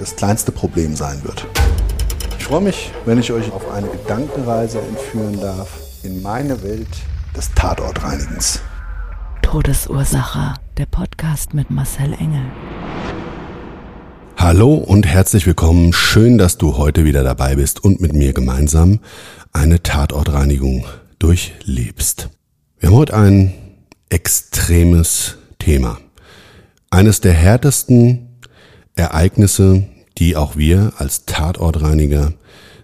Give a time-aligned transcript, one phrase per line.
[0.00, 1.46] das kleinste Problem sein wird.
[2.38, 5.68] Ich freue mich, wenn ich euch auf eine Gedankenreise entführen darf
[6.02, 6.88] in meine Welt
[7.36, 8.60] des Tatortreinigens.
[9.42, 10.54] Todesursache.
[10.78, 12.44] Der Podcast mit Marcel Engel.
[14.38, 15.92] Hallo und herzlich willkommen.
[15.92, 19.00] Schön, dass du heute wieder dabei bist und mit mir gemeinsam
[19.52, 20.86] eine Tatortreinigung
[21.18, 22.30] durchlebst.
[22.78, 23.52] Wir haben heute ein
[24.08, 25.98] extremes Thema.
[26.88, 28.29] Eines der härtesten
[28.94, 29.84] Ereignisse,
[30.18, 32.32] die auch wir als Tatortreiniger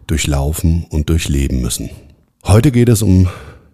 [0.07, 1.91] durchlaufen und durchleben müssen.
[2.45, 3.29] Heute geht es um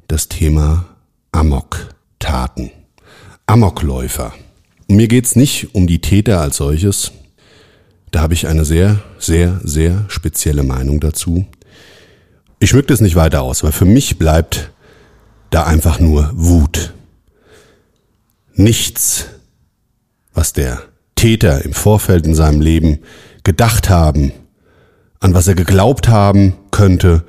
[0.09, 0.87] das Thema
[1.33, 2.71] Amok-Taten.
[3.47, 4.33] Amokläufer.
[4.89, 7.13] Mir geht's nicht um die Täter als solches,
[8.13, 11.47] da habe ich eine sehr, sehr, sehr spezielle Meinung dazu.
[12.61, 14.71] Ich schmück das nicht weiter aus, weil für mich bleibt
[15.51, 16.93] da einfach nur Wut.
[18.55, 19.27] Nichts,
[20.35, 20.83] was der
[21.23, 22.99] Täter im Vorfeld in seinem Leben
[23.45, 24.33] gedacht haben,
[25.21, 27.23] an was er geglaubt haben könnte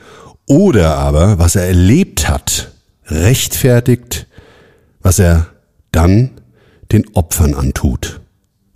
[0.48, 2.72] oder aber was er erlebt hat,
[3.06, 4.26] rechtfertigt,
[5.04, 5.46] was er
[5.92, 6.32] dann
[6.92, 8.20] den Opfern antut.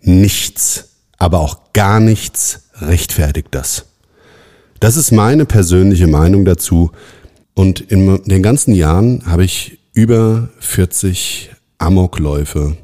[0.02, 3.88] Nichts aber auch gar nichts rechtfertigt das.
[4.80, 6.92] Das ist meine persönliche Meinung dazu.
[7.56, 11.50] Und in den ganzen Jahren habe ich über 40
[11.80, 12.78] Amokläufe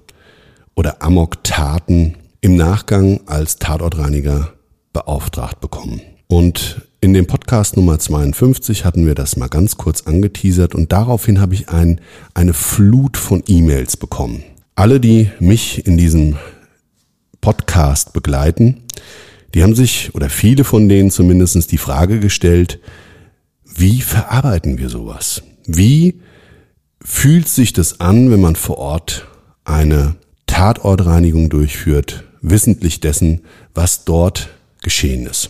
[0.74, 4.52] oder Amoktaten im Nachgang als Tatortreiniger
[4.92, 6.02] beauftragt bekommen.
[6.28, 11.40] Und in dem Podcast Nummer 52 hatten wir das mal ganz kurz angeteasert und daraufhin
[11.40, 12.02] habe ich ein,
[12.34, 14.44] eine Flut von E-Mails bekommen.
[14.76, 16.36] Alle, die mich in diesem
[17.40, 18.82] Podcast begleiten,
[19.54, 22.82] die haben sich, oder viele von denen zumindestens die Frage gestellt,
[23.64, 25.44] wie verarbeiten wir sowas?
[25.66, 26.20] Wie
[27.00, 29.30] fühlt sich das an, wenn man vor Ort
[29.64, 30.16] eine
[30.46, 33.42] Tatortreinigung durchführt, wissentlich dessen,
[33.74, 34.50] was dort
[34.84, 35.50] geschehen ist?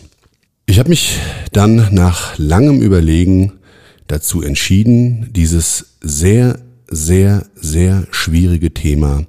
[0.64, 1.18] Ich habe mich
[1.52, 3.52] dann nach langem Überlegen
[4.06, 9.26] dazu entschieden, dieses sehr, sehr, sehr schwierige Thema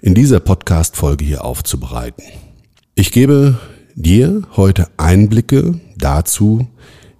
[0.00, 2.24] in dieser Podcast-Folge hier aufzubereiten.
[2.94, 3.58] Ich gebe
[3.94, 6.68] dir heute Einblicke dazu,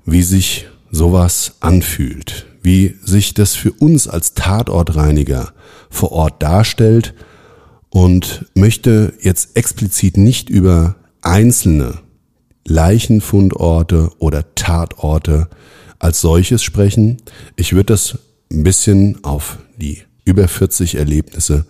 [0.06, 5.52] wie sich sowas anfühlt, wie sich das für uns als Tatortreiniger
[5.90, 7.14] vor Ort darstellt
[7.90, 11.98] und möchte jetzt explizit nicht über einzelne
[12.66, 15.48] Leichenfundorte oder Tatorte
[15.98, 17.18] als solches sprechen.
[17.56, 18.18] Ich würde das
[18.50, 21.66] ein bisschen auf die über 40 Erlebnisse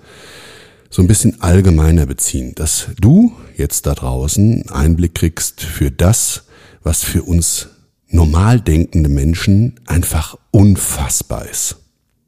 [0.90, 6.44] so ein bisschen allgemeiner beziehen, dass du jetzt da draußen Einblick kriegst für das,
[6.82, 7.68] was für uns
[8.08, 11.76] normal denkende Menschen einfach unfassbar ist.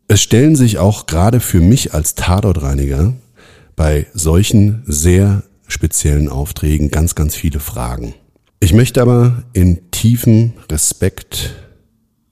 [0.06, 3.14] Es stellen sich auch gerade für mich als Tatortreiniger
[3.76, 8.14] bei solchen sehr speziellen Aufträgen ganz, ganz viele Fragen.
[8.60, 11.54] Ich möchte aber in tiefem Respekt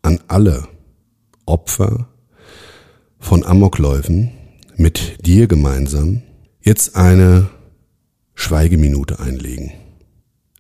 [0.03, 0.69] an alle
[1.47, 2.09] Opfer
[3.19, 4.31] von Amokläufen
[4.77, 6.23] mit dir gemeinsam
[6.63, 7.49] jetzt eine
[8.35, 9.73] Schweigeminute einlegen.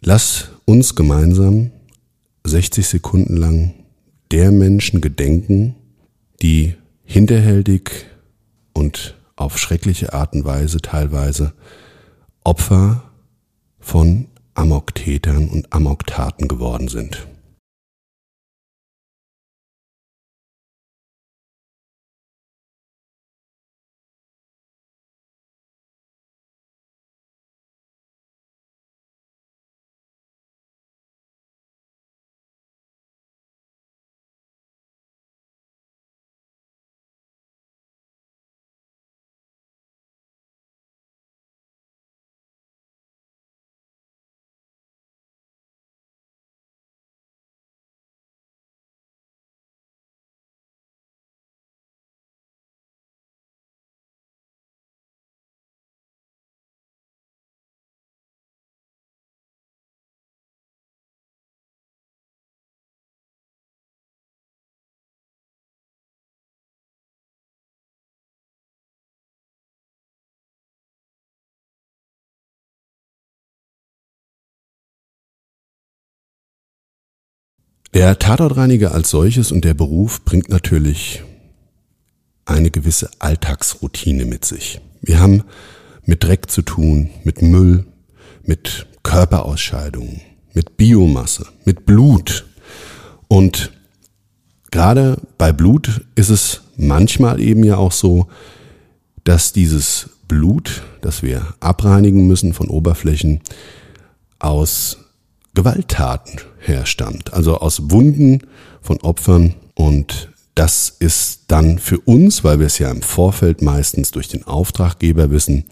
[0.02, 1.70] Lass uns gemeinsam
[2.44, 3.74] 60 Sekunden lang
[4.30, 5.74] der Menschen gedenken,
[6.42, 6.74] die
[7.04, 8.06] hinterhältig
[8.72, 11.54] und auf schreckliche Art und Weise teilweise
[12.44, 13.02] Opfer
[13.78, 17.26] von Amoktätern und Amoktaten geworden sind.
[77.92, 81.24] Der Tatortreiniger als solches und der Beruf bringt natürlich
[82.44, 84.80] eine gewisse Alltagsroutine mit sich.
[85.00, 85.42] Wir haben
[86.04, 87.86] mit Dreck zu tun, mit Müll,
[88.44, 90.20] mit Körperausscheidungen,
[90.54, 92.46] mit Biomasse, mit Blut.
[93.26, 93.72] Und
[94.70, 98.28] gerade bei Blut ist es manchmal eben ja auch so,
[99.24, 103.40] dass dieses Blut, das wir abreinigen müssen von Oberflächen,
[104.38, 104.98] aus
[105.60, 108.38] Gewalttaten herstammt, also aus Wunden
[108.80, 114.10] von Opfern und das ist dann für uns, weil wir es ja im Vorfeld meistens
[114.10, 115.66] durch den Auftraggeber wissen,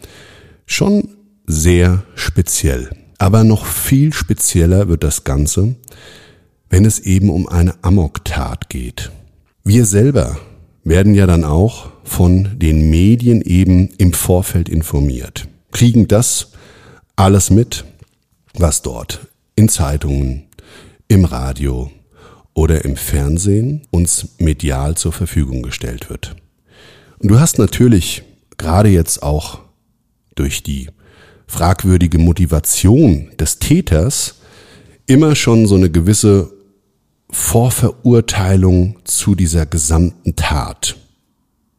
[0.67, 1.15] schon
[1.47, 2.91] sehr speziell.
[3.17, 5.75] Aber noch viel spezieller wird das Ganze,
[6.69, 9.09] wenn es eben um eine Amoktat geht.
[9.63, 10.37] Wir selber
[10.83, 16.51] werden ja dann auch von den Medien eben im Vorfeld informiert, kriegen das
[17.15, 17.85] alles mit,
[18.53, 19.21] was dort
[19.59, 20.43] in Zeitungen,
[21.09, 21.91] im Radio
[22.53, 26.37] oder im Fernsehen uns medial zur Verfügung gestellt wird.
[27.17, 28.23] Und du hast natürlich
[28.57, 29.59] gerade jetzt auch
[30.35, 30.87] durch die
[31.45, 34.35] fragwürdige Motivation des Täters
[35.07, 36.53] immer schon so eine gewisse
[37.29, 40.95] Vorverurteilung zu dieser gesamten Tat.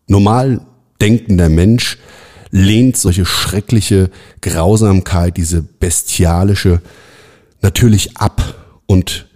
[0.06, 0.66] Normal
[1.00, 1.96] denkender Mensch
[2.50, 4.10] lehnt solche schreckliche
[4.42, 6.82] Grausamkeit, diese bestialische
[7.62, 8.54] natürlich ab
[8.86, 9.26] und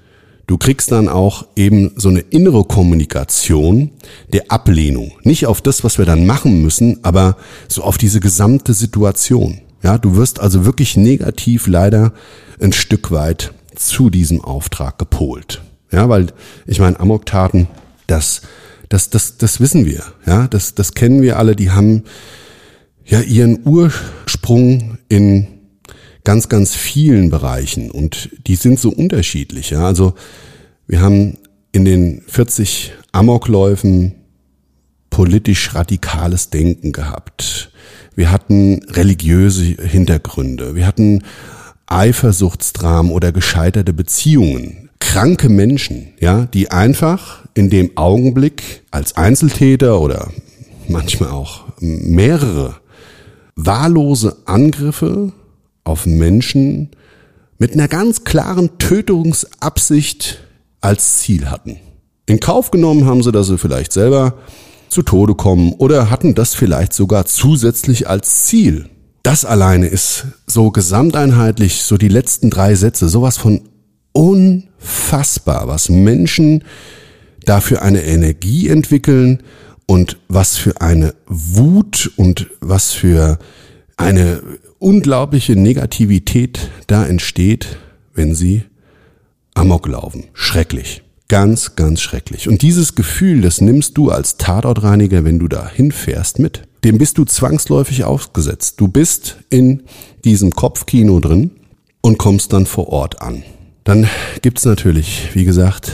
[0.47, 3.91] du kriegst dann auch eben so eine innere Kommunikation
[4.33, 5.13] der Ablehnung.
[5.23, 7.37] Nicht auf das, was wir dann machen müssen, aber
[7.69, 9.61] so auf diese gesamte Situation.
[9.83, 12.13] Ja, du wirst also wirklich negativ leider
[12.61, 15.63] ein Stück weit zu diesem Auftrag gepolt.
[15.93, 16.33] Ja, weil
[16.67, 17.69] ich meine, Amoktaten,
[18.07, 18.43] das,
[18.89, 20.03] das, das, das wissen wir.
[20.27, 21.55] Ja, das, das kennen wir alle.
[21.55, 22.05] Die haben
[23.05, 25.54] ja ihren Ursprung in
[26.25, 29.71] ganz, ganz vielen Bereichen und die sind so unterschiedlich.
[29.71, 29.87] Ja?
[29.87, 30.15] Also
[30.87, 31.39] wir haben
[31.73, 34.15] in den 40 Amokläufen
[35.11, 37.71] politisch radikales Denken gehabt.
[38.17, 40.75] Wir hatten religiöse Hintergründe.
[40.75, 41.23] Wir hatten
[41.87, 44.89] Eifersuchtsdramen oder gescheiterte Beziehungen.
[45.01, 50.31] Kranke Menschen, ja, die einfach in dem Augenblick als Einzeltäter oder
[50.89, 52.77] manchmal auch mehrere
[53.55, 55.33] wahllose Angriffe
[55.85, 56.91] auf Menschen
[57.59, 60.41] mit einer ganz klaren Tötungsabsicht
[60.81, 61.79] als Ziel hatten.
[62.27, 64.39] In Kauf genommen haben sie, dass sie vielleicht selber
[64.89, 68.89] zu Tode kommen oder hatten das vielleicht sogar zusätzlich als Ziel.
[69.23, 73.63] Das alleine ist so gesamteinheitlich, so die letzten drei Sätze, sowas von
[74.13, 76.65] unfassbar, was Menschen
[77.45, 79.43] dafür eine Energie entwickeln
[79.87, 83.39] und was für eine Wut und was für
[83.97, 84.43] eine
[84.85, 87.79] unglaubliche Negativität da entsteht,
[88.15, 88.65] wenn sie
[89.55, 90.25] Amok laufen.
[90.35, 91.03] Schrecklich.
[91.29, 92.49] Ganz, ganz schrecklich.
[92.49, 96.69] Und dieses Gefühl, das nimmst du als Tatortreiniger, wenn du da hinfährst, mit.
[96.85, 98.79] Dem bist du zwangsläufig ausgesetzt.
[98.79, 99.85] Du bist in
[100.25, 101.53] diesem Kopfkino drin
[102.03, 103.43] und kommst dann vor Ort an.
[103.85, 104.07] Dann
[104.43, 105.93] gibt's natürlich, wie gesagt,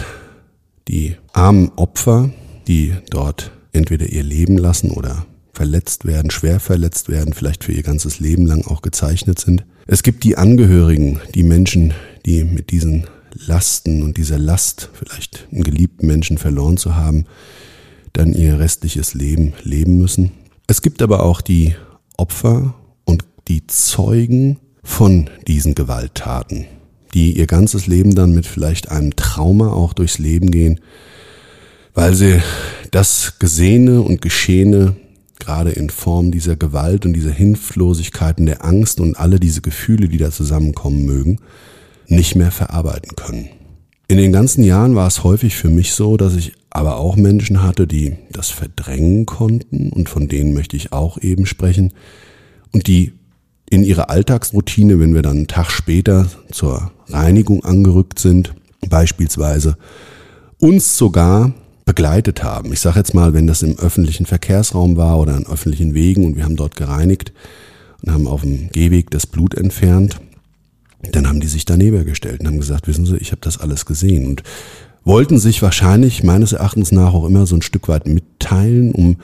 [0.88, 2.30] die armen Opfer,
[2.66, 5.26] die dort entweder ihr Leben lassen oder
[5.61, 9.67] verletzt werden, schwer verletzt werden, vielleicht für ihr ganzes Leben lang auch gezeichnet sind.
[9.87, 11.93] Es gibt die Angehörigen, die Menschen,
[12.25, 17.26] die mit diesen Lasten und dieser Last, vielleicht einen geliebten Menschen verloren zu haben,
[18.14, 20.33] dann ihr restliches Leben leben müssen.
[20.67, 21.75] Es gibt aber auch die
[22.17, 22.73] Opfer
[23.05, 26.64] und die Zeugen von diesen Gewalttaten,
[27.12, 30.81] die ihr ganzes Leben dann mit vielleicht einem Trauma auch durchs Leben gehen,
[31.93, 32.40] weil sie
[32.93, 34.97] das Gesehene und Geschehene
[35.40, 40.09] gerade in Form dieser Gewalt und dieser Hilflosigkeit und der Angst und alle diese Gefühle,
[40.09, 41.38] die da zusammenkommen mögen,
[42.06, 43.49] nicht mehr verarbeiten können.
[44.09, 47.62] In den ganzen Jahren war es häufig für mich so, dass ich aber auch Menschen
[47.62, 51.92] hatte, die das verdrängen konnten und von denen möchte ich auch eben sprechen
[52.73, 53.12] und die
[53.70, 58.52] in ihrer Alltagsroutine, wenn wir dann einen Tag später zur Reinigung angerückt sind,
[58.88, 59.76] beispielsweise
[60.59, 61.52] uns sogar
[61.90, 62.73] begleitet haben.
[62.73, 66.37] Ich sage jetzt mal, wenn das im öffentlichen Verkehrsraum war oder an öffentlichen Wegen und
[66.37, 67.32] wir haben dort gereinigt
[68.00, 70.20] und haben auf dem Gehweg das Blut entfernt,
[71.11, 73.87] dann haben die sich daneben gestellt und haben gesagt, wissen Sie, ich habe das alles
[73.87, 74.44] gesehen und
[75.02, 79.16] wollten sich wahrscheinlich meines Erachtens nach auch immer so ein Stück weit mitteilen, um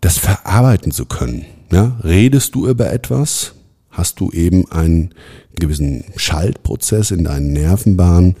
[0.00, 1.46] das verarbeiten zu können.
[1.70, 3.52] Ja, redest du über etwas,
[3.90, 5.14] hast du eben einen
[5.54, 8.34] gewissen Schaltprozess in deinen Nervenbahnen,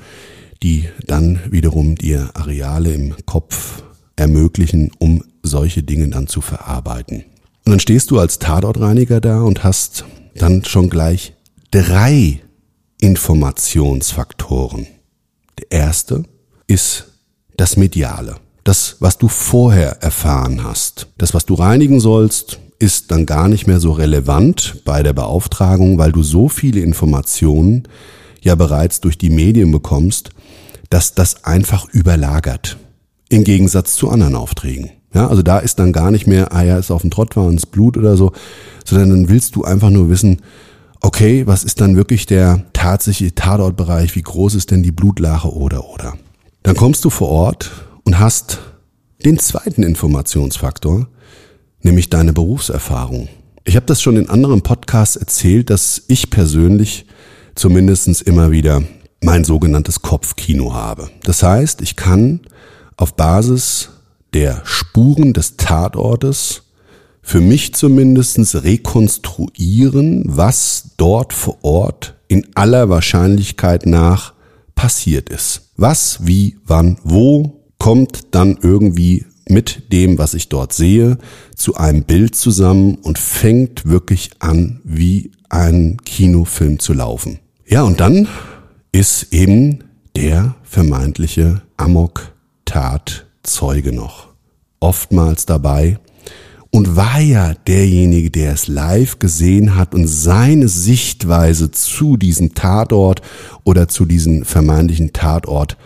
[0.62, 3.82] die dann wiederum dir Areale im Kopf
[4.16, 7.24] ermöglichen, um solche Dinge dann zu verarbeiten.
[7.64, 11.34] Und dann stehst du als Tatortreiniger da und hast dann schon gleich
[11.70, 12.40] drei
[13.00, 14.86] Informationsfaktoren.
[15.58, 16.24] Der erste,
[16.66, 17.12] ist
[17.56, 18.36] das Mediale.
[18.64, 21.08] Das, was du vorher erfahren hast.
[21.18, 25.98] Das, was du reinigen sollst, ist dann gar nicht mehr so relevant bei der Beauftragung,
[25.98, 27.88] weil du so viele Informationen
[28.42, 30.30] ja bereits durch die Medien bekommst,
[30.90, 32.76] dass das einfach überlagert.
[33.28, 34.90] Im Gegensatz zu anderen Aufträgen.
[35.14, 37.48] Ja, also da ist dann gar nicht mehr, ah ja, ist auf dem Trott war
[37.48, 38.32] ins Blut oder so,
[38.84, 40.42] sondern dann willst du einfach nur wissen,
[41.00, 45.88] okay, was ist dann wirklich der tatsächliche Tatortbereich, wie groß ist denn die Blutlache oder
[45.88, 46.18] oder.
[46.62, 47.70] Dann kommst du vor Ort
[48.04, 48.58] und hast
[49.24, 51.08] den zweiten Informationsfaktor,
[51.82, 53.28] nämlich deine Berufserfahrung.
[53.64, 57.06] Ich habe das schon in anderen Podcasts erzählt, dass ich persönlich
[57.56, 58.82] zumindestens immer wieder
[59.20, 61.10] mein sogenanntes Kopfkino habe.
[61.24, 62.40] Das heißt, ich kann
[62.96, 63.90] auf Basis
[64.34, 66.62] der Spuren des Tatortes
[67.22, 74.32] für mich zumindestens rekonstruieren, was dort vor Ort in aller Wahrscheinlichkeit nach
[74.74, 75.72] passiert ist.
[75.76, 81.18] Was, wie, wann, wo kommt dann irgendwie mit dem, was ich dort sehe,
[81.54, 87.38] zu einem Bild zusammen und fängt wirklich an, wie ein Kinofilm zu laufen.
[87.68, 88.28] Ja, und dann
[88.92, 89.82] ist eben
[90.14, 94.28] der vermeintliche Amok-Tat-Zeuge noch
[94.78, 95.98] oftmals dabei
[96.70, 103.20] und war ja derjenige, der es live gesehen hat und seine Sichtweise zu diesem Tatort
[103.64, 105.76] oder zu diesem vermeintlichen Tatort,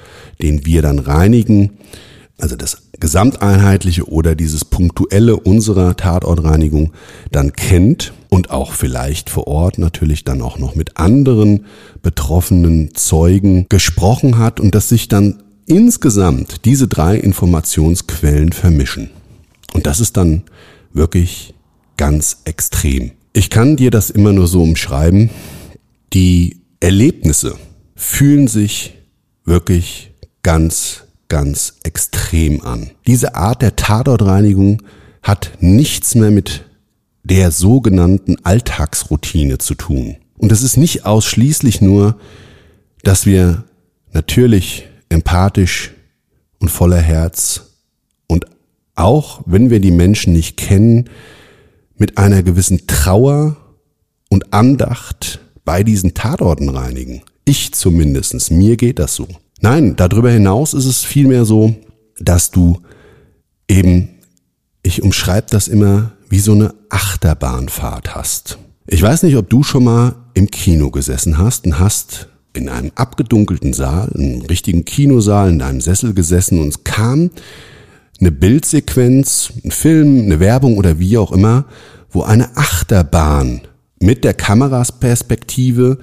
[0.42, 1.78] den wir dann reinigen,
[2.36, 6.92] also das gesamteinheitliche oder dieses punktuelle unserer Tatortreinigung
[7.32, 11.66] dann kennt und auch vielleicht vor Ort natürlich dann auch noch mit anderen
[12.02, 19.10] betroffenen Zeugen gesprochen hat und dass sich dann insgesamt diese drei Informationsquellen vermischen.
[19.72, 20.42] Und das ist dann
[20.92, 21.54] wirklich
[21.96, 23.12] ganz extrem.
[23.32, 25.30] Ich kann dir das immer nur so umschreiben.
[26.12, 27.56] Die Erlebnisse
[27.94, 28.94] fühlen sich
[29.44, 32.90] wirklich ganz ganz extrem an.
[33.06, 34.82] Diese Art der Tatortreinigung
[35.22, 36.64] hat nichts mehr mit
[37.22, 40.16] der sogenannten Alltagsroutine zu tun.
[40.36, 42.18] Und es ist nicht ausschließlich nur,
[43.02, 43.64] dass wir
[44.12, 45.92] natürlich empathisch
[46.58, 47.62] und voller Herz
[48.26, 48.46] und
[48.94, 51.08] auch wenn wir die Menschen nicht kennen,
[51.96, 53.56] mit einer gewissen Trauer
[54.28, 57.22] und Andacht bei diesen Tatorten reinigen.
[57.44, 59.28] Ich zumindestens, mir geht das so.
[59.60, 61.74] Nein, darüber hinaus ist es vielmehr so,
[62.18, 62.80] dass du
[63.68, 64.08] eben,
[64.82, 68.58] ich umschreibe das immer, wie so eine Achterbahnfahrt hast.
[68.86, 72.90] Ich weiß nicht, ob du schon mal im Kino gesessen hast und hast in einem
[72.94, 77.30] abgedunkelten Saal, einem richtigen Kinosaal, in deinem Sessel gesessen und es kam
[78.18, 81.66] eine Bildsequenz, ein Film, eine Werbung oder wie auch immer,
[82.10, 83.62] wo eine Achterbahn
[84.00, 85.98] mit der Kamerasperspektive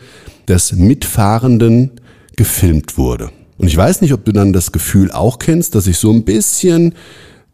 [0.47, 1.99] des Mitfahrenden
[2.35, 3.31] gefilmt wurde.
[3.57, 6.25] Und ich weiß nicht, ob du dann das Gefühl auch kennst, dass ich so ein
[6.25, 6.93] bisschen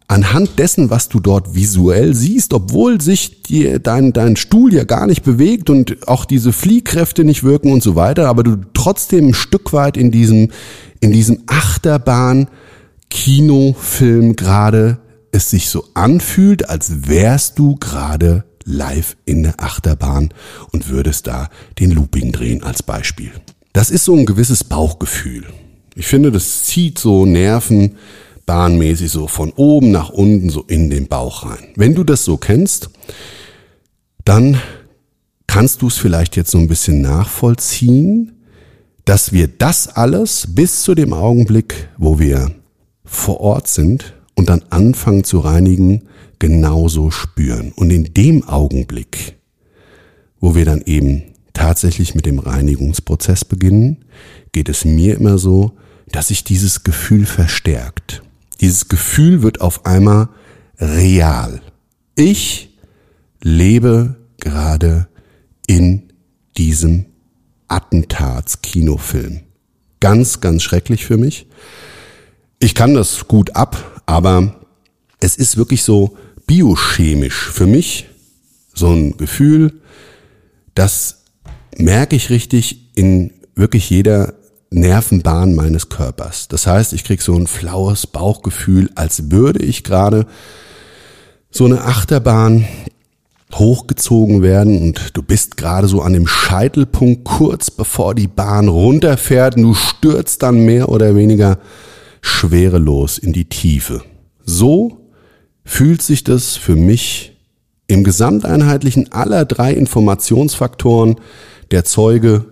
[0.08, 5.08] anhand dessen, was du dort visuell siehst, obwohl sich die, dein, dein Stuhl ja gar
[5.08, 9.34] nicht bewegt und auch diese Fliehkräfte nicht wirken und so weiter, aber du trotzdem ein
[9.34, 10.52] Stück weit in diesem,
[11.00, 12.48] in diesem Achterbahn
[13.10, 15.00] Kinofilm gerade
[15.32, 20.30] es sich so anfühlt, als wärst du gerade live in der Achterbahn
[20.72, 23.32] und würdest da den Looping drehen als Beispiel.
[23.72, 25.46] Das ist so ein gewisses Bauchgefühl.
[25.96, 31.46] Ich finde, das zieht so nervenbahnmäßig so von oben nach unten so in den Bauch
[31.46, 31.68] rein.
[31.76, 32.90] Wenn du das so kennst,
[34.26, 34.60] dann
[35.48, 38.44] kannst du es vielleicht jetzt so ein bisschen nachvollziehen,
[39.06, 42.52] dass wir das alles bis zu dem Augenblick, wo wir
[43.04, 46.04] vor Ort sind und dann anfangen zu reinigen,
[46.40, 47.72] genauso spüren.
[47.76, 49.36] Und in dem Augenblick,
[50.40, 54.06] wo wir dann eben tatsächlich mit dem Reinigungsprozess beginnen,
[54.52, 55.74] geht es mir immer so,
[56.12, 58.24] dass sich dieses Gefühl verstärkt.
[58.62, 60.30] Dieses Gefühl wird auf einmal
[60.80, 61.62] real.
[62.16, 62.78] Ich
[63.42, 65.08] lebe gerade
[65.68, 66.14] in
[66.58, 67.06] diesem
[67.68, 69.42] Attentatskinofilm.
[70.00, 71.48] Ganz, ganz schrecklich für mich.
[72.60, 74.60] Ich kann das gut ab, aber
[75.20, 78.08] es ist wirklich so biochemisch für mich
[78.74, 79.82] so ein Gefühl,
[80.76, 81.23] das
[81.78, 84.34] merke ich richtig in wirklich jeder
[84.70, 86.48] Nervenbahn meines Körpers.
[86.48, 90.26] Das heißt, ich krieg so ein flaues Bauchgefühl, als würde ich gerade
[91.52, 92.66] so eine Achterbahn
[93.54, 99.56] hochgezogen werden und du bist gerade so an dem Scheitelpunkt kurz bevor die Bahn runterfährt
[99.56, 101.60] und du stürzt dann mehr oder weniger
[102.22, 104.02] schwerelos in die Tiefe.
[104.44, 105.10] So
[105.64, 107.38] fühlt sich das für mich
[107.86, 111.18] im gesamteinheitlichen aller drei Informationsfaktoren
[111.74, 112.46] der Zeuge,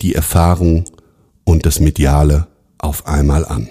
[0.00, 0.84] die Erfahrung
[1.44, 2.46] und das Mediale
[2.78, 3.68] auf einmal an.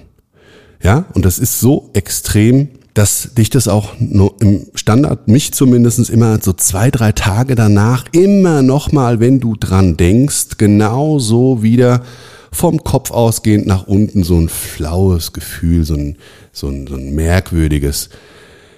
[0.84, 6.12] Ja, und das ist so extrem, dass dich das auch nur im Standard, mich zumindest
[6.12, 12.04] immer so zwei, drei Tage danach immer nochmal, wenn du dran denkst, genauso wieder
[12.52, 16.18] vom Kopf ausgehend nach unten so ein flaues Gefühl, so ein,
[16.52, 18.10] so ein, so ein merkwürdiges,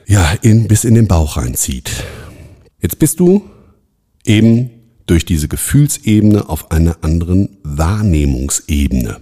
[0.08, 1.92] ja, in, bis in den Bauch reinzieht.
[2.80, 3.44] Jetzt bist du
[4.24, 4.70] eben
[5.06, 9.18] durch diese Gefühlsebene auf einer anderen Wahrnehmungsebene.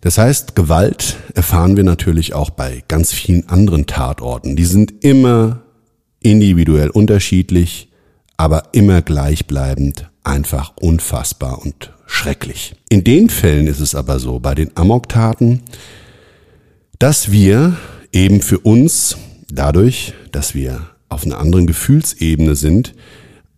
[0.00, 4.56] Das heißt, Gewalt erfahren wir natürlich auch bei ganz vielen anderen Tatorten.
[4.56, 5.62] Die sind immer
[6.20, 7.88] individuell unterschiedlich,
[8.36, 12.74] aber immer gleichbleibend, einfach unfassbar und schrecklich.
[12.88, 15.62] In den Fällen ist es aber so, bei den Amoktaten,
[16.98, 17.76] dass wir
[18.12, 19.16] eben für uns,
[19.50, 22.94] dadurch, dass wir auf einer anderen Gefühlsebene sind,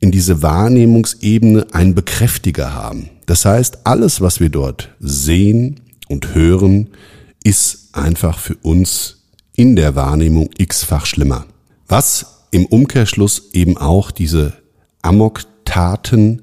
[0.02, 3.08] in diese Wahrnehmungsebene einen Bekräftiger haben.
[3.26, 6.88] Das heißt, alles, was wir dort sehen und hören,
[7.44, 9.22] ist einfach für uns
[9.54, 11.46] in der Wahrnehmung x-fach schlimmer.
[11.86, 14.54] Was im Umkehrschluss eben auch diese
[15.02, 16.42] Amok-Taten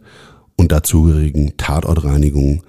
[0.56, 2.64] und dazugehörigen Tatortreinigungen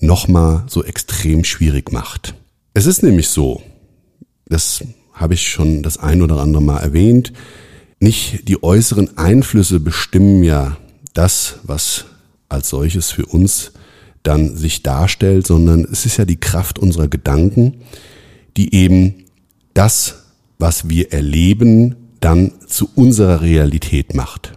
[0.00, 2.34] nochmal so extrem schwierig macht.
[2.74, 3.62] Es ist nämlich so,
[4.46, 7.32] das habe ich schon das ein oder andere Mal erwähnt,
[8.04, 10.76] nicht die äußeren Einflüsse bestimmen ja
[11.14, 12.04] das, was
[12.48, 13.72] als solches für uns
[14.22, 17.80] dann sich darstellt, sondern es ist ja die Kraft unserer Gedanken,
[18.56, 19.24] die eben
[19.74, 20.24] das,
[20.58, 24.52] was wir erleben, dann zu unserer Realität macht.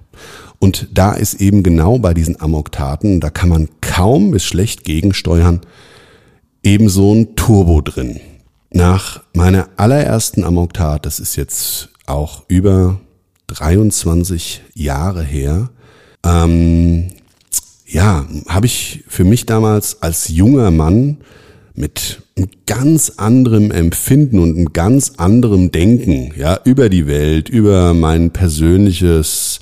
[0.60, 5.62] Und da ist eben genau bei diesen Amoktaten, da kann man kaum bis schlecht gegensteuern,
[6.64, 8.20] eben so ein Turbo drin.
[8.72, 13.00] Nach meiner allerersten Amoktat, das ist jetzt auch über
[13.48, 15.70] 23 Jahre her,
[16.26, 17.10] ähm,
[17.86, 21.18] ja, habe ich für mich damals als junger Mann
[21.74, 27.94] mit einem ganz anderem Empfinden und einem ganz anderem Denken, ja, über die Welt, über
[27.94, 29.60] mein persönliches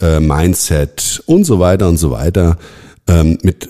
[0.00, 2.56] äh, Mindset und so weiter und so weiter,
[3.06, 3.68] ähm, mit äh,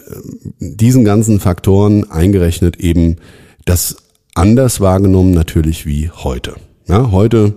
[0.61, 3.17] diesen ganzen Faktoren eingerechnet eben
[3.65, 3.97] das
[4.35, 6.55] anders wahrgenommen natürlich wie heute.
[6.87, 7.55] Ja, heute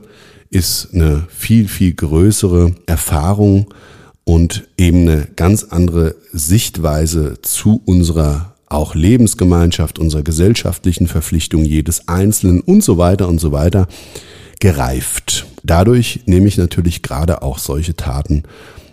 [0.53, 3.73] ist eine viel, viel größere Erfahrung
[4.23, 12.61] und eben eine ganz andere Sichtweise zu unserer auch Lebensgemeinschaft, unserer gesellschaftlichen Verpflichtung jedes Einzelnen
[12.61, 13.87] und so weiter und so weiter
[14.59, 15.45] gereift.
[15.63, 18.43] Dadurch nehme ich natürlich gerade auch solche Taten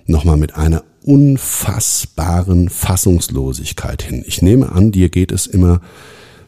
[0.06, 4.22] nochmal mit einer unfassbaren Fassungslosigkeit hin.
[4.26, 5.80] Ich nehme an, dir geht es immer,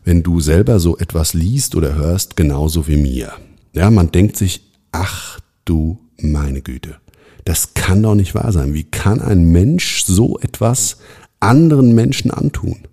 [0.05, 3.33] wenn du selber so etwas liest oder hörst, genauso wie mir.
[3.73, 6.97] Ja, man denkt sich, ach du meine Güte,
[7.45, 8.75] das kann doch nicht wahr sein.
[8.75, 10.99] Wie kann ein Mensch so etwas
[11.41, 12.87] anderen Menschen antun?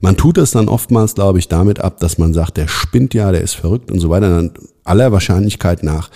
[0.00, 3.30] Man tut das dann oftmals, glaube ich, damit ab, dass man sagt, der spinnt ja,
[3.30, 4.28] der ist verrückt und so weiter.
[4.28, 4.50] Dann
[4.82, 6.10] aller Wahrscheinlichkeit nach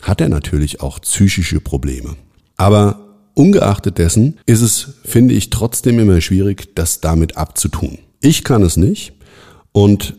[0.00, 2.16] hat er natürlich auch psychische Probleme.
[2.56, 2.98] Aber
[3.34, 7.98] ungeachtet dessen ist es, finde ich, trotzdem immer schwierig, das damit abzutun.
[8.22, 9.12] Ich kann es nicht
[9.72, 10.16] und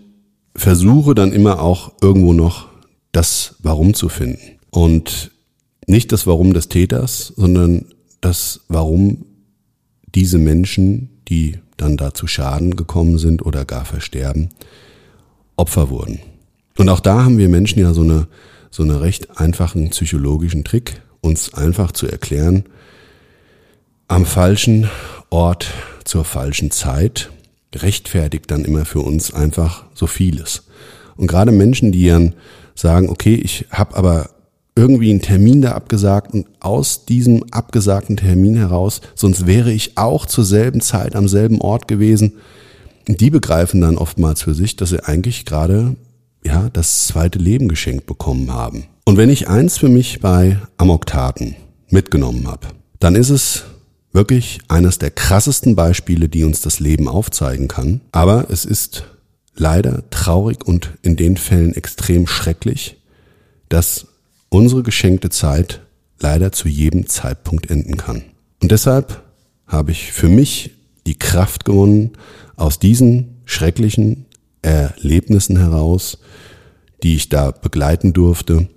[0.55, 2.67] versuche dann immer auch irgendwo noch
[3.11, 4.56] das Warum zu finden.
[4.69, 5.31] Und
[5.87, 7.85] nicht das Warum des Täters, sondern
[8.21, 9.25] das Warum
[10.13, 14.49] diese Menschen, die dann da zu Schaden gekommen sind oder gar versterben,
[15.55, 16.19] Opfer wurden.
[16.77, 18.27] Und auch da haben wir Menschen ja so eine,
[18.69, 22.65] so eine recht einfachen psychologischen Trick, uns einfach zu erklären,
[24.07, 24.89] am falschen
[25.29, 25.67] Ort
[26.05, 27.29] zur falschen Zeit
[27.75, 30.63] rechtfertigt dann immer für uns einfach so vieles.
[31.15, 32.35] Und gerade Menschen, die dann
[32.75, 34.29] sagen, okay, ich habe aber
[34.77, 40.25] irgendwie einen Termin da abgesagt und aus diesem abgesagten Termin heraus, sonst wäre ich auch
[40.25, 42.33] zur selben Zeit am selben Ort gewesen.
[43.07, 45.95] Die begreifen dann oftmals für sich, dass sie eigentlich gerade
[46.45, 48.85] ja das zweite Leben geschenkt bekommen haben.
[49.05, 51.55] Und wenn ich eins für mich bei Amoktaten
[51.89, 52.67] mitgenommen habe,
[52.99, 53.63] dann ist es
[54.13, 58.01] wirklich eines der krassesten Beispiele, die uns das Leben aufzeigen kann.
[58.11, 59.05] Aber es ist
[59.55, 62.97] leider traurig und in den Fällen extrem schrecklich,
[63.69, 64.07] dass
[64.49, 65.81] unsere geschenkte Zeit
[66.19, 68.23] leider zu jedem Zeitpunkt enden kann.
[68.61, 69.23] Und deshalb
[69.67, 70.71] habe ich für mich
[71.05, 72.11] die Kraft gewonnen,
[72.55, 74.25] aus diesen schrecklichen
[74.61, 76.19] Erlebnissen heraus,
[77.03, 78.67] die ich da begleiten durfte,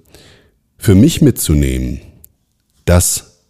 [0.77, 2.01] für mich mitzunehmen,
[2.85, 3.45] dass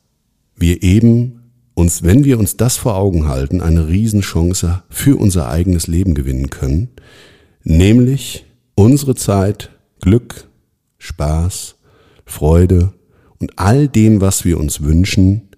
[0.56, 1.40] wir eben
[1.74, 6.50] uns, wenn wir uns das vor Augen halten, eine Riesenchance für unser eigenes Leben gewinnen
[6.50, 6.90] können,
[7.62, 10.48] nämlich unsere Zeit, Glück,
[10.98, 11.76] Spaß,
[12.31, 12.93] Freude
[13.38, 15.49] und all dem, was wir uns wünschen,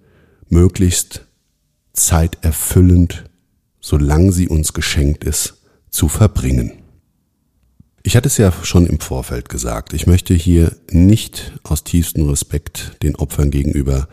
[0.49, 1.27] möglichst
[1.93, 3.25] zeiterfüllend,
[3.81, 6.73] solange sie uns geschenkt ist, zu verbringen.
[8.03, 9.93] Ich hatte es ja schon im Vorfeld gesagt.
[9.93, 14.09] Ich möchte hier nicht aus tiefstem Respekt den Opfern gegenüber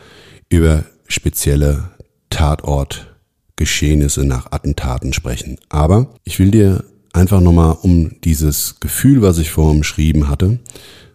[0.49, 1.89] über spezielle
[2.29, 5.57] Tatortgeschehnisse nach Attentaten sprechen.
[5.69, 10.59] Aber ich will dir einfach nochmal um dieses Gefühl, was ich vorhin beschrieben hatte,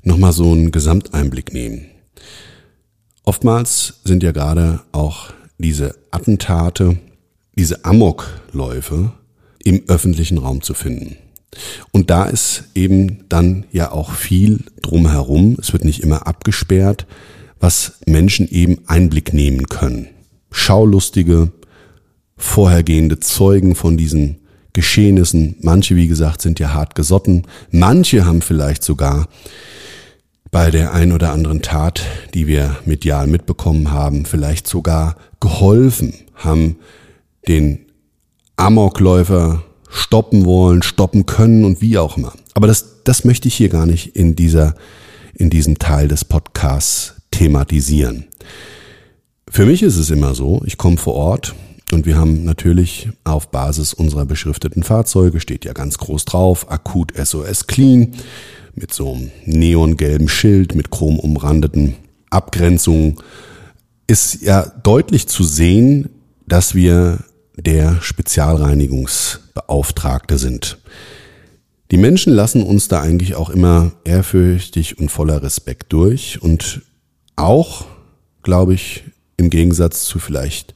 [0.04, 1.86] nochmal so einen Gesamteinblick nehmen.
[3.24, 6.98] Oftmals sind ja gerade auch diese Attentate,
[7.56, 9.12] diese Amokläufe
[9.64, 11.16] im öffentlichen Raum zu finden.
[11.92, 15.56] Und da ist eben dann ja auch viel drumherum.
[15.60, 17.06] Es wird nicht immer abgesperrt,
[17.60, 20.08] was Menschen eben Einblick nehmen können.
[20.50, 21.52] Schaulustige,
[22.36, 24.40] vorhergehende Zeugen von diesen
[24.72, 25.56] Geschehnissen.
[25.60, 27.44] Manche, wie gesagt, sind ja hart gesotten.
[27.70, 29.28] Manche haben vielleicht sogar
[30.54, 36.76] bei der ein oder anderen Tat, die wir medial mitbekommen haben, vielleicht sogar geholfen, haben
[37.48, 37.86] den
[38.54, 42.34] Amokläufer stoppen wollen, stoppen können und wie auch immer.
[42.54, 44.76] Aber das, das möchte ich hier gar nicht in dieser,
[45.34, 48.26] in diesem Teil des Podcasts thematisieren.
[49.50, 51.56] Für mich ist es immer so, ich komme vor Ort
[51.90, 57.12] und wir haben natürlich auf Basis unserer beschrifteten Fahrzeuge, steht ja ganz groß drauf, akut
[57.16, 58.14] SOS Clean,
[58.74, 61.94] mit so einem neongelben Schild, mit chrom umrandeten
[62.30, 63.16] Abgrenzungen,
[64.06, 66.10] ist ja deutlich zu sehen,
[66.46, 67.20] dass wir
[67.56, 70.78] der Spezialreinigungsbeauftragte sind.
[71.90, 76.82] Die Menschen lassen uns da eigentlich auch immer ehrfürchtig und voller Respekt durch und
[77.36, 77.84] auch,
[78.42, 79.04] glaube ich,
[79.36, 80.74] im Gegensatz zu vielleicht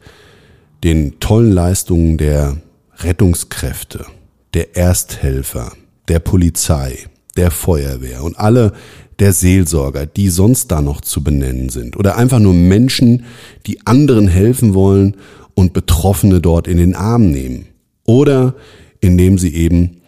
[0.85, 2.59] den tollen Leistungen der
[2.99, 4.07] Rettungskräfte,
[4.55, 5.73] der Ersthelfer,
[6.09, 7.07] der Polizei,
[7.39, 8.73] der Feuerwehr und alle
[9.19, 13.25] der Seelsorger, die sonst da noch zu benennen sind oder einfach nur Menschen,
[13.67, 15.17] die anderen helfen wollen
[15.55, 17.67] und Betroffene dort in den Arm nehmen.
[18.05, 18.55] Oder
[19.01, 20.03] indem sie eben,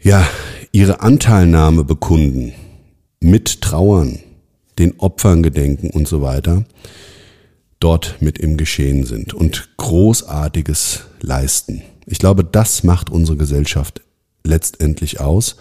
[0.00, 0.26] ja,
[0.72, 2.52] ihre Anteilnahme bekunden,
[3.20, 4.18] mit trauern,
[4.78, 6.64] den Opfern gedenken und so weiter,
[7.80, 11.82] dort mit im Geschehen sind und Großartiges leisten.
[12.06, 14.02] Ich glaube, das macht unsere Gesellschaft
[14.44, 15.56] letztendlich aus.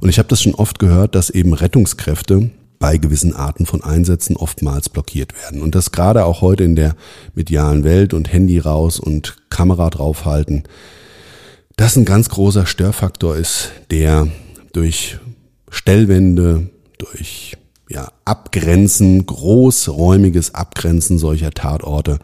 [0.00, 4.36] Und ich habe das schon oft gehört, dass eben Rettungskräfte bei gewissen Arten von Einsätzen
[4.36, 5.60] oftmals blockiert werden.
[5.60, 6.96] Und das gerade auch heute in der
[7.34, 10.64] medialen Welt und Handy raus und Kamera draufhalten,
[11.76, 14.28] das ein ganz großer Störfaktor ist, der
[14.72, 15.18] durch
[15.70, 17.56] Stellwände, durch
[17.88, 22.18] ja, Abgrenzen, großräumiges Abgrenzen solcher Tatorte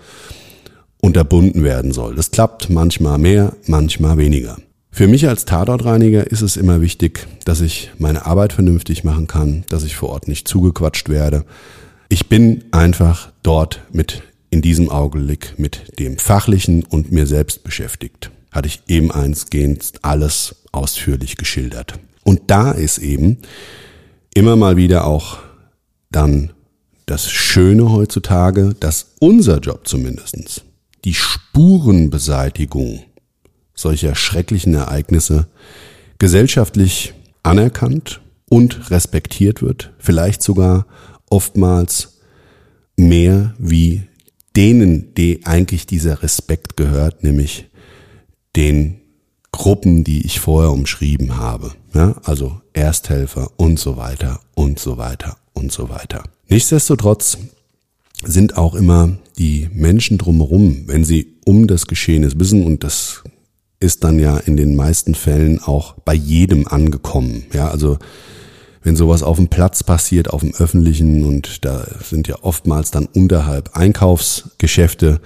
[1.01, 2.15] unterbunden werden soll.
[2.15, 4.57] Das klappt manchmal mehr, manchmal weniger.
[4.97, 9.63] Für mich als Tatortreiniger ist es immer wichtig, dass ich meine Arbeit vernünftig machen kann,
[9.69, 11.45] dass ich vor Ort nicht zugequatscht werde.
[12.09, 18.31] Ich bin einfach dort mit in diesem Augenblick mit dem Fachlichen und mir selbst beschäftigt.
[18.51, 21.99] Hatte ich eben einsgehend alles ausführlich geschildert.
[22.25, 23.37] Und da ist eben
[24.33, 25.41] immer mal wieder auch
[26.11, 26.55] dann
[27.05, 30.63] das Schöne heutzutage, dass unser Job zumindestens
[31.05, 33.05] die Spurenbeseitigung
[33.77, 35.47] solcher schrecklichen Ereignisse
[36.19, 40.87] gesellschaftlich anerkannt und respektiert wird, vielleicht sogar
[41.29, 42.19] oftmals
[42.97, 44.03] mehr wie
[44.57, 47.67] denen, die eigentlich dieser Respekt gehört, nämlich
[48.57, 49.01] den
[49.53, 51.73] Gruppen, die ich vorher umschrieben habe.
[51.95, 56.25] Ja, also Ersthelfer und so weiter und so weiter und so weiter.
[56.49, 57.39] Nichtsdestotrotz
[58.25, 63.23] sind auch immer die Menschen drumherum, wenn sie um das Geschehnis wissen und das
[63.81, 67.45] ist dann ja in den meisten Fällen auch bei jedem angekommen.
[67.53, 67.99] Ja, also
[68.83, 73.07] wenn sowas auf dem Platz passiert, auf dem öffentlichen und da sind ja oftmals dann
[73.07, 75.21] unterhalb Einkaufsgeschäfte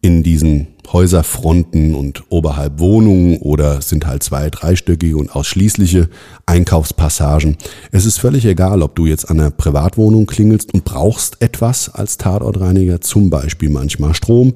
[0.00, 6.08] in diesen Häuserfronten und oberhalb Wohnungen oder sind halt zwei, dreistöckige und ausschließliche
[6.46, 7.56] Einkaufspassagen.
[7.92, 12.18] Es ist völlig egal, ob du jetzt an einer Privatwohnung klingelst und brauchst etwas als
[12.18, 14.54] Tatortreiniger, zum Beispiel manchmal Strom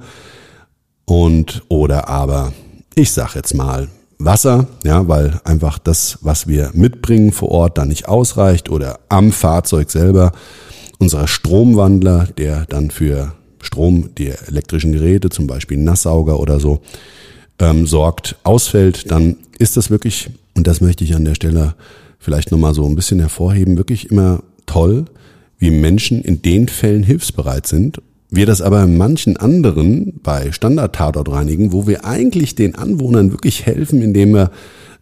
[1.05, 2.53] und oder aber
[3.00, 7.88] ich sag jetzt mal, Wasser, ja, weil einfach das, was wir mitbringen vor Ort, dann
[7.88, 10.32] nicht ausreicht oder am Fahrzeug selber.
[10.98, 13.32] Unser Stromwandler, der dann für
[13.62, 16.82] Strom, die elektrischen Geräte, zum Beispiel Nasssauger oder so,
[17.58, 21.74] ähm, sorgt, ausfällt, dann ist das wirklich, und das möchte ich an der Stelle
[22.18, 25.06] vielleicht nochmal so ein bisschen hervorheben, wirklich immer toll,
[25.58, 31.28] wie Menschen in den Fällen hilfsbereit sind wir das aber in manchen anderen bei Standard-Tatort
[31.30, 34.50] reinigen, wo wir eigentlich den Anwohnern wirklich helfen, indem wir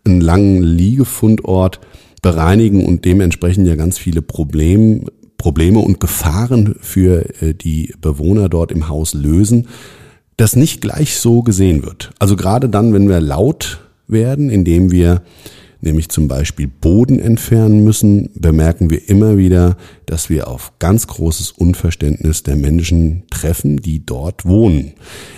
[0.05, 1.81] einen langen Liegefundort
[2.23, 8.73] bereinigen und dementsprechend ja ganz viele Problem, Probleme und Gefahren für äh, die Bewohner dort
[8.73, 9.69] im Haus lösen,
[10.37, 12.11] das nicht gleich so gesehen wird.
[12.19, 15.23] Also gerade dann, wenn wir laut werden, indem wir
[15.81, 21.53] nämlich zum Beispiel Boden entfernen müssen, bemerken wir immer wieder, dass wir auf ganz großes
[21.53, 24.95] Unverständnis der Menschen treffen, die dort wohnen.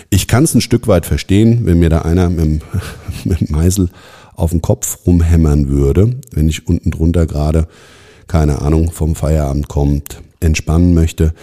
[0.09, 2.61] Ich kann es ein Stück weit verstehen, wenn mir da einer mit dem,
[3.23, 3.89] mit dem Meißel
[4.35, 7.67] auf den Kopf rumhämmern würde, wenn ich unten drunter gerade,
[8.27, 11.33] keine Ahnung, vom Feierabend kommt, entspannen möchte.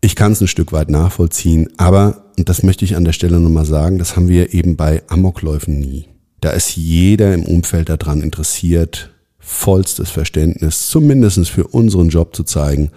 [0.00, 3.38] Ich kann es ein Stück weit nachvollziehen, aber, und das möchte ich an der Stelle
[3.38, 6.06] nochmal sagen, das haben wir eben bei Amokläufen nie.
[6.42, 12.90] Da ist jeder im Umfeld daran interessiert, vollstes Verständnis, zumindest für unseren Job zu zeigen.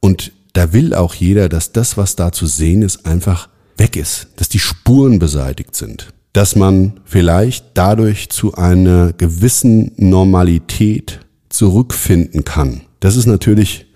[0.00, 4.26] Und da will auch jeder, dass das, was da zu sehen ist, einfach weg ist,
[4.36, 12.80] dass die Spuren beseitigt sind, dass man vielleicht dadurch zu einer gewissen Normalität zurückfinden kann.
[12.98, 13.86] Das ist natürlich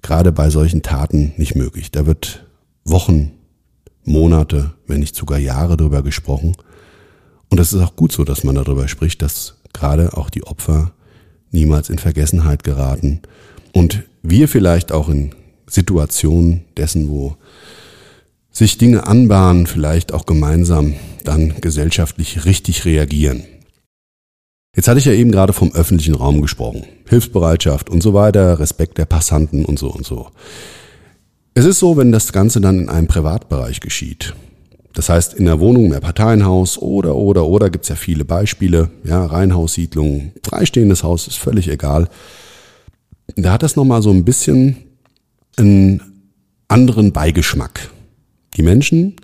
[0.00, 1.90] gerade bei solchen Taten nicht möglich.
[1.90, 2.46] Da wird
[2.86, 3.32] Wochen,
[4.04, 6.56] Monate, wenn nicht sogar Jahre drüber gesprochen.
[7.50, 10.92] Und das ist auch gut so, dass man darüber spricht, dass gerade auch die Opfer
[11.50, 13.22] niemals in Vergessenheit geraten
[13.72, 15.34] und wir vielleicht auch in
[15.66, 17.36] Situationen dessen, wo
[18.50, 23.44] sich Dinge anbahnen, vielleicht auch gemeinsam dann gesellschaftlich richtig reagieren.
[24.74, 26.84] Jetzt hatte ich ja eben gerade vom öffentlichen Raum gesprochen.
[27.08, 30.30] Hilfsbereitschaft und so weiter, Respekt der Passanten und so und so.
[31.54, 34.34] Es ist so, wenn das Ganze dann in einem Privatbereich geschieht,
[34.94, 38.90] das heißt, in der Wohnung, mehr Parteienhaus oder, oder, oder gibt's ja viele Beispiele.
[39.04, 42.08] Ja, Reihenhaussiedlung, freistehendes Haus ist völlig egal.
[43.36, 44.76] Da hat das nochmal so ein bisschen
[45.56, 46.02] einen
[46.68, 47.90] anderen Beigeschmack.
[48.56, 49.16] Die Menschen,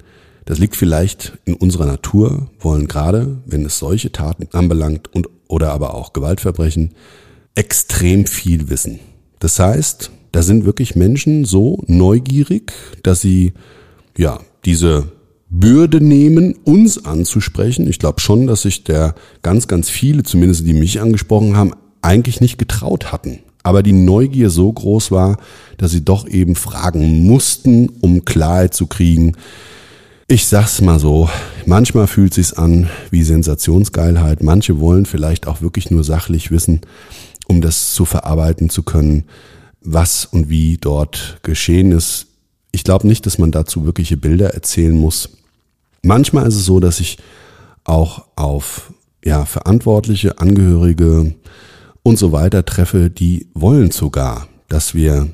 [0.45, 5.73] das liegt vielleicht in unserer Natur, wollen gerade, wenn es solche Taten anbelangt und oder
[5.73, 6.95] aber auch Gewaltverbrechen,
[7.55, 8.99] extrem viel wissen.
[9.39, 12.73] Das heißt, da sind wirklich Menschen so neugierig,
[13.03, 13.53] dass sie
[14.17, 15.13] ja diese
[15.61, 17.89] Bürde nehmen, uns anzusprechen.
[17.89, 22.41] Ich glaube schon, dass sich der ganz, ganz viele, zumindest die mich angesprochen haben, eigentlich
[22.41, 23.39] nicht getraut hatten.
[23.63, 25.39] Aber die Neugier so groß war,
[25.79, 29.37] dass sie doch eben fragen mussten, um Klarheit zu kriegen.
[30.27, 31.29] Ich sag's mal so,
[31.67, 34.43] manchmal fühlt sich's an wie Sensationsgeilheit.
[34.43, 36.81] Manche wollen vielleicht auch wirklich nur sachlich wissen,
[37.47, 39.25] um das zu verarbeiten zu können,
[39.81, 42.27] was und wie dort geschehen ist.
[42.73, 45.31] Ich glaube nicht, dass man dazu wirkliche Bilder erzählen muss.
[46.05, 47.17] Manchmal ist es so, dass ich
[47.85, 48.93] auch auf
[49.25, 51.35] ja, Verantwortliche, Angehörige
[52.03, 55.29] und so weiter treffe, die wollen sogar, dass wir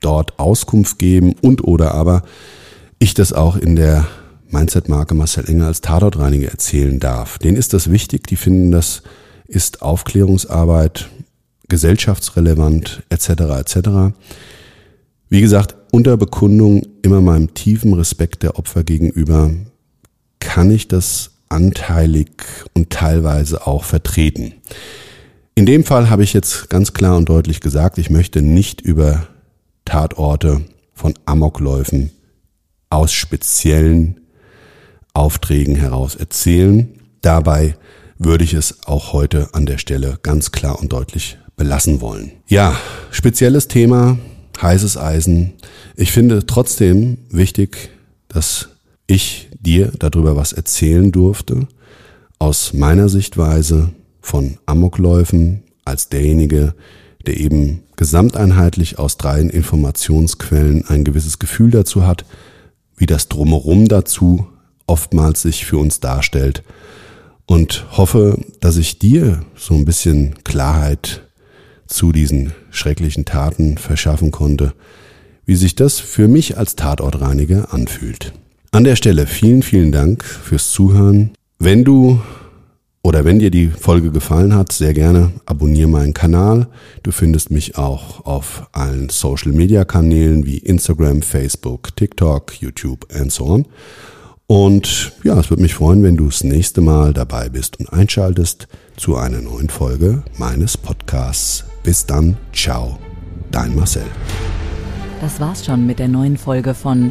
[0.00, 2.22] dort Auskunft geben und oder aber
[2.98, 4.04] ich das auch in der
[4.48, 7.38] Mindset-Marke Marcel Engel als Tatortreiniger erzählen darf.
[7.38, 9.02] Denen ist das wichtig, die finden, das
[9.46, 11.08] ist Aufklärungsarbeit,
[11.68, 13.28] gesellschaftsrelevant etc.
[13.60, 13.78] etc.
[15.28, 19.52] Wie gesagt, unter Bekundung immer meinem tiefen Respekt der Opfer gegenüber
[20.40, 22.30] kann ich das anteilig
[22.74, 24.54] und teilweise auch vertreten.
[25.54, 29.26] In dem Fall habe ich jetzt ganz klar und deutlich gesagt, ich möchte nicht über
[29.84, 30.62] Tatorte
[30.94, 32.10] von Amokläufen
[32.88, 34.20] aus speziellen
[35.12, 36.88] Aufträgen heraus erzählen.
[37.20, 37.76] Dabei
[38.18, 42.32] würde ich es auch heute an der Stelle ganz klar und deutlich belassen wollen.
[42.46, 42.76] Ja,
[43.10, 44.18] spezielles Thema,
[44.60, 45.54] heißes Eisen.
[45.96, 47.90] Ich finde trotzdem wichtig,
[48.28, 48.68] dass
[49.10, 51.66] ich dir darüber was erzählen durfte,
[52.38, 56.74] aus meiner Sichtweise von Amokläufen als derjenige,
[57.26, 62.24] der eben gesamteinheitlich aus drei Informationsquellen ein gewisses Gefühl dazu hat,
[62.96, 64.46] wie das drumherum dazu
[64.86, 66.62] oftmals sich für uns darstellt
[67.46, 71.22] und hoffe, dass ich dir so ein bisschen Klarheit
[71.86, 74.72] zu diesen schrecklichen Taten verschaffen konnte,
[75.44, 78.32] wie sich das für mich als Tatortreiniger anfühlt.
[78.72, 81.32] An der Stelle vielen, vielen Dank fürs Zuhören.
[81.58, 82.20] Wenn du
[83.02, 86.68] oder wenn dir die Folge gefallen hat, sehr gerne abonniere meinen Kanal.
[87.02, 93.32] Du findest mich auch auf allen Social Media Kanälen wie Instagram, Facebook, TikTok, YouTube and
[93.32, 93.66] so on.
[94.46, 98.68] Und ja, es würde mich freuen, wenn du das nächste Mal dabei bist und einschaltest
[98.96, 101.64] zu einer neuen Folge meines Podcasts.
[101.82, 103.00] Bis dann, ciao,
[103.50, 104.06] dein Marcel.
[105.20, 107.10] Das war's schon mit der neuen Folge von